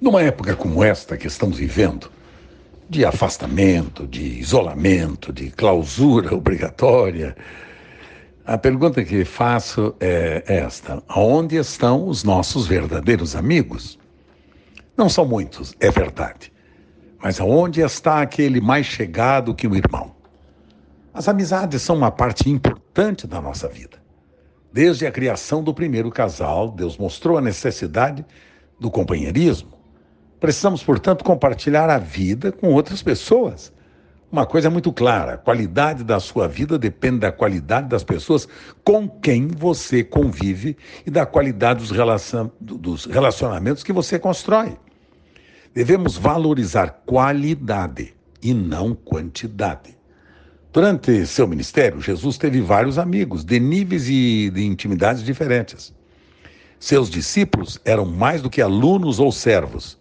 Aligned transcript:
Numa 0.00 0.22
época 0.22 0.56
como 0.56 0.82
esta 0.82 1.14
que 1.14 1.26
estamos 1.26 1.58
vivendo, 1.58 2.10
de 2.88 3.04
afastamento, 3.04 4.06
de 4.06 4.40
isolamento, 4.40 5.30
de 5.30 5.50
clausura 5.50 6.32
obrigatória, 6.34 7.36
a 8.46 8.56
pergunta 8.56 9.04
que 9.04 9.26
faço 9.26 9.94
é 10.00 10.42
esta: 10.46 11.02
aonde 11.06 11.56
estão 11.56 12.08
os 12.08 12.24
nossos 12.24 12.66
verdadeiros 12.66 13.36
amigos? 13.36 13.98
Não 14.96 15.06
são 15.10 15.26
muitos, 15.26 15.74
é 15.78 15.90
verdade. 15.90 16.50
Mas 17.22 17.38
aonde 17.38 17.82
está 17.82 18.22
aquele 18.22 18.58
mais 18.58 18.86
chegado 18.86 19.54
que 19.54 19.68
o 19.68 19.76
irmão? 19.76 20.14
As 21.12 21.28
amizades 21.28 21.82
são 21.82 21.94
uma 21.94 22.10
parte 22.10 22.48
importante 22.48 23.26
da 23.26 23.38
nossa 23.38 23.68
vida. 23.68 23.98
Desde 24.72 25.06
a 25.06 25.12
criação 25.12 25.62
do 25.62 25.74
primeiro 25.74 26.10
casal, 26.10 26.70
Deus 26.70 26.96
mostrou 26.96 27.36
a 27.36 27.42
necessidade 27.42 28.24
do 28.78 28.90
companheirismo. 28.90 29.79
Precisamos, 30.40 30.82
portanto, 30.82 31.22
compartilhar 31.22 31.90
a 31.90 31.98
vida 31.98 32.50
com 32.50 32.72
outras 32.72 33.02
pessoas. 33.02 33.70
Uma 34.32 34.46
coisa 34.46 34.68
é 34.68 34.70
muito 34.70 34.90
clara: 34.92 35.34
a 35.34 35.36
qualidade 35.36 36.02
da 36.02 36.18
sua 36.18 36.48
vida 36.48 36.78
depende 36.78 37.18
da 37.18 37.30
qualidade 37.30 37.88
das 37.88 38.02
pessoas 38.02 38.48
com 38.82 39.06
quem 39.06 39.48
você 39.48 40.02
convive 40.02 40.76
e 41.04 41.10
da 41.10 41.26
qualidade 41.26 41.84
dos 42.60 43.04
relacionamentos 43.06 43.84
que 43.84 43.92
você 43.92 44.18
constrói. 44.18 44.78
Devemos 45.74 46.16
valorizar 46.16 47.02
qualidade 47.04 48.14
e 48.42 48.54
não 48.54 48.94
quantidade. 48.94 49.98
Durante 50.72 51.26
seu 51.26 51.46
ministério, 51.46 52.00
Jesus 52.00 52.38
teve 52.38 52.60
vários 52.60 52.98
amigos, 52.98 53.44
de 53.44 53.60
níveis 53.60 54.08
e 54.08 54.50
de 54.50 54.64
intimidades 54.64 55.22
diferentes. 55.22 55.92
Seus 56.78 57.10
discípulos 57.10 57.78
eram 57.84 58.06
mais 58.06 58.40
do 58.40 58.48
que 58.48 58.62
alunos 58.62 59.18
ou 59.18 59.30
servos, 59.30 59.99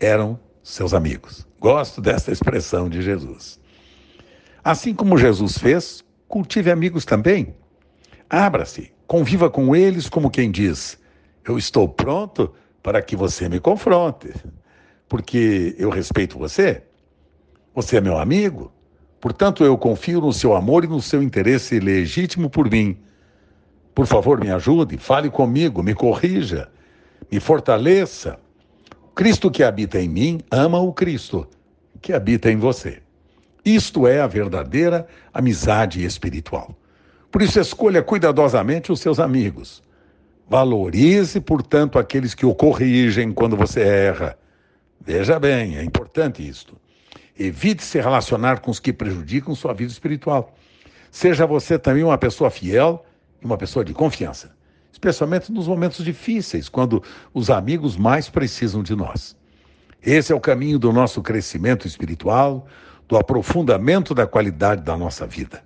eram 0.00 0.38
seus 0.62 0.94
amigos. 0.94 1.46
Gosto 1.60 2.00
desta 2.00 2.32
expressão 2.32 2.88
de 2.88 3.02
Jesus. 3.02 3.60
Assim 4.62 4.94
como 4.94 5.18
Jesus 5.18 5.58
fez, 5.58 6.04
cultive 6.28 6.70
amigos 6.70 7.04
também. 7.04 7.54
Abra-se, 8.28 8.92
conviva 9.06 9.50
com 9.50 9.74
eles 9.74 10.08
como 10.08 10.30
quem 10.30 10.50
diz: 10.50 10.98
Eu 11.44 11.58
estou 11.58 11.88
pronto 11.88 12.52
para 12.82 13.02
que 13.02 13.16
você 13.16 13.48
me 13.48 13.60
confronte, 13.60 14.32
porque 15.08 15.74
eu 15.78 15.90
respeito 15.90 16.38
você. 16.38 16.82
Você 17.74 17.96
é 17.96 18.00
meu 18.00 18.18
amigo, 18.18 18.72
Portanto, 19.24 19.64
eu 19.64 19.78
confio 19.78 20.20
no 20.20 20.34
seu 20.34 20.54
amor 20.54 20.84
e 20.84 20.86
no 20.86 21.00
seu 21.00 21.22
interesse 21.22 21.80
legítimo 21.80 22.50
por 22.50 22.70
mim. 22.70 22.98
Por 23.94 24.06
favor, 24.06 24.38
me 24.38 24.50
ajude, 24.50 24.98
fale 24.98 25.30
comigo, 25.30 25.82
me 25.82 25.94
corrija, 25.94 26.68
me 27.32 27.40
fortaleça. 27.40 28.38
Cristo 29.14 29.48
que 29.48 29.62
habita 29.62 30.00
em 30.00 30.08
mim 30.08 30.40
ama 30.50 30.80
o 30.80 30.92
Cristo 30.92 31.46
que 32.02 32.12
habita 32.12 32.50
em 32.50 32.56
você. 32.56 33.00
Isto 33.64 34.08
é 34.08 34.20
a 34.20 34.26
verdadeira 34.26 35.06
amizade 35.32 36.04
espiritual. 36.04 36.76
Por 37.30 37.40
isso, 37.40 37.60
escolha 37.60 38.02
cuidadosamente 38.02 38.90
os 38.92 39.00
seus 39.00 39.20
amigos. 39.20 39.82
Valorize, 40.48 41.40
portanto, 41.40 41.98
aqueles 41.98 42.34
que 42.34 42.44
o 42.44 42.54
corrigem 42.54 43.32
quando 43.32 43.56
você 43.56 43.80
erra. 43.82 44.36
Veja 45.00 45.38
bem, 45.38 45.76
é 45.78 45.84
importante 45.84 46.46
isto. 46.46 46.76
Evite 47.38 47.82
se 47.82 48.00
relacionar 48.00 48.60
com 48.60 48.70
os 48.70 48.80
que 48.80 48.92
prejudicam 48.92 49.54
sua 49.54 49.72
vida 49.72 49.92
espiritual. 49.92 50.54
Seja 51.10 51.46
você 51.46 51.78
também 51.78 52.02
uma 52.02 52.18
pessoa 52.18 52.50
fiel 52.50 53.06
e 53.40 53.46
uma 53.46 53.56
pessoa 53.56 53.84
de 53.84 53.94
confiança, 53.94 54.54
especialmente 54.94 55.52
nos 55.52 55.68
momentos 55.68 56.04
difíceis, 56.04 56.68
quando 56.68 57.02
os 57.34 57.50
amigos 57.50 57.96
mais 57.96 58.30
precisam 58.30 58.82
de 58.82 58.96
nós. 58.96 59.36
Esse 60.02 60.32
é 60.32 60.34
o 60.34 60.40
caminho 60.40 60.78
do 60.78 60.92
nosso 60.92 61.20
crescimento 61.20 61.86
espiritual, 61.86 62.66
do 63.06 63.16
aprofundamento 63.16 64.14
da 64.14 64.26
qualidade 64.26 64.82
da 64.82 64.96
nossa 64.96 65.26
vida. 65.26 65.62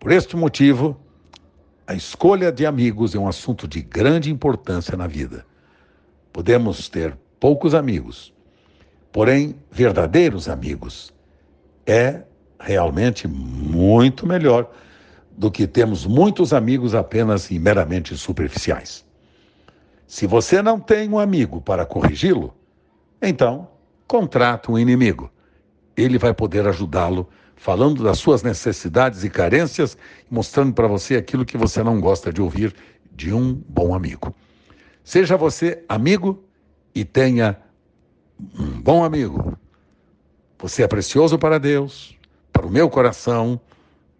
Por 0.00 0.10
este 0.10 0.36
motivo, 0.36 0.98
a 1.86 1.94
escolha 1.94 2.50
de 2.50 2.64
amigos 2.64 3.14
é 3.14 3.18
um 3.18 3.28
assunto 3.28 3.68
de 3.68 3.82
grande 3.82 4.30
importância 4.30 4.96
na 4.96 5.06
vida. 5.06 5.44
Podemos 6.32 6.88
ter 6.88 7.16
poucos 7.38 7.74
amigos, 7.74 8.32
Porém, 9.12 9.54
verdadeiros 9.70 10.48
amigos 10.48 11.12
é 11.86 12.22
realmente 12.58 13.28
muito 13.28 14.26
melhor 14.26 14.70
do 15.36 15.50
que 15.50 15.66
termos 15.66 16.06
muitos 16.06 16.52
amigos 16.52 16.94
apenas 16.94 17.50
e 17.50 17.58
meramente 17.58 18.16
superficiais. 18.16 19.04
Se 20.06 20.26
você 20.26 20.60
não 20.60 20.78
tem 20.78 21.08
um 21.08 21.18
amigo 21.18 21.60
para 21.60 21.86
corrigi-lo, 21.86 22.54
então 23.20 23.68
contrata 24.06 24.70
um 24.70 24.78
inimigo. 24.78 25.30
Ele 25.96 26.18
vai 26.18 26.34
poder 26.34 26.66
ajudá-lo 26.68 27.28
falando 27.56 28.02
das 28.02 28.18
suas 28.18 28.42
necessidades 28.42 29.24
e 29.24 29.30
carências 29.30 29.96
mostrando 30.30 30.74
para 30.74 30.86
você 30.86 31.16
aquilo 31.16 31.44
que 31.44 31.56
você 31.56 31.82
não 31.82 32.00
gosta 32.00 32.32
de 32.32 32.42
ouvir 32.42 32.74
de 33.14 33.32
um 33.32 33.54
bom 33.54 33.94
amigo. 33.94 34.34
Seja 35.04 35.36
você 35.36 35.84
amigo 35.88 36.44
e 36.94 37.04
tenha 37.04 37.56
um 38.58 38.80
bom 38.80 39.04
amigo. 39.04 39.56
Você 40.58 40.82
é 40.82 40.88
precioso 40.88 41.38
para 41.38 41.58
Deus, 41.58 42.16
para 42.52 42.66
o 42.66 42.70
meu 42.70 42.88
coração, 42.90 43.60